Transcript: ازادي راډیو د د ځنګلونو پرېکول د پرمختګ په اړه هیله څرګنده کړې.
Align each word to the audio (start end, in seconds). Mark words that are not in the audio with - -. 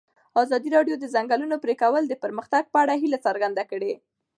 ازادي 0.43 0.69
راډیو 0.75 0.95
د 0.97 1.01
د 1.01 1.05
ځنګلونو 1.15 1.55
پرېکول 1.63 2.03
د 2.07 2.13
پرمختګ 2.23 2.63
په 2.73 2.77
اړه 2.83 2.93
هیله 3.01 3.19
څرګنده 3.25 3.63
کړې. 3.71 3.93